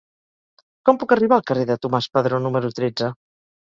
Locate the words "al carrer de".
1.39-1.79